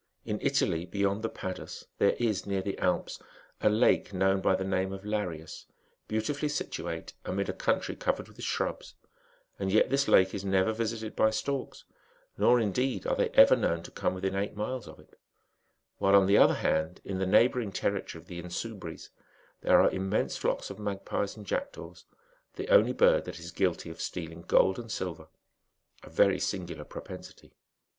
[0.25, 3.19] In Italy beyond the Padus there is, near the Alps,
[3.61, 5.65] a lake known by the name of Lariuf
[6.07, 8.95] beautifully situate amid a country covered with shrubs;
[9.59, 11.83] an yet this lake is never visited by storks,
[12.35, 15.19] nor, indeed, are the ever known to come within eight miles of it;
[15.99, 19.11] while, on th other hand, in the neighbouring territory of the Insubres
[19.61, 22.05] there are immense flocks of magpies and jackdaws,
[22.55, 25.27] the only bird that is guilty of stealing gold and silver,
[26.01, 27.53] a very singuk propensity.